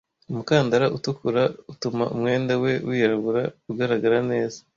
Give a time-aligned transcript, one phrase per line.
[0.29, 4.59] Umukandara utukura utuma umwenda we wirabura ugaragara neza.